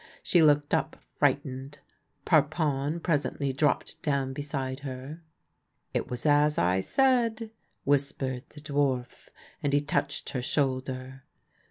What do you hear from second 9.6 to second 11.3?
and he touched her shoulder.